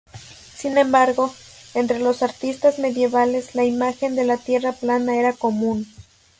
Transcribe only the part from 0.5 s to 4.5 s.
Sin embargo, entre los artistas medievales, la imagen de la